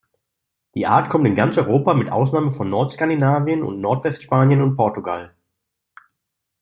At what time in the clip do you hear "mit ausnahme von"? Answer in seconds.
1.93-2.71